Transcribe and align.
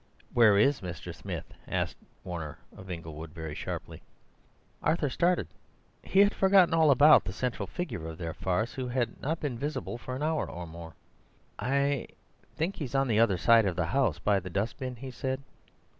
"Where 0.33 0.57
is 0.57 0.81
Mr. 0.81 1.13
Smith?" 1.13 1.53
asked 1.67 1.95
Warner 2.23 2.57
of 2.75 2.89
Inglewood 2.89 3.29
very 3.35 3.53
sharply. 3.53 4.01
Arthur 4.81 5.11
started; 5.11 5.47
he 6.01 6.21
had 6.21 6.33
forgotten 6.33 6.73
all 6.73 6.89
about 6.89 7.23
the 7.23 7.31
central 7.31 7.67
figure 7.67 8.07
of 8.07 8.17
their 8.17 8.33
farce, 8.33 8.73
who 8.73 8.87
had 8.87 9.21
not 9.21 9.39
been 9.39 9.59
visible 9.59 9.99
for 9.99 10.15
an 10.15 10.23
hour 10.23 10.49
or 10.49 10.65
more. 10.65 10.95
"I—I 11.59 12.07
think 12.55 12.77
he's 12.77 12.95
on 12.95 13.09
the 13.09 13.19
other 13.19 13.37
side 13.37 13.67
of 13.67 13.75
the 13.75 13.85
house, 13.85 14.17
by 14.17 14.39
the 14.39 14.49
dustbin," 14.49 14.95
he 14.95 15.11
said. 15.11 15.43